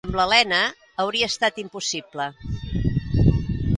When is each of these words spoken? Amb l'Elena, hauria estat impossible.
Amb 0.09 0.15
l'Elena, 0.19 0.61
hauria 1.03 1.29
estat 1.33 1.61
impossible. 1.65 2.27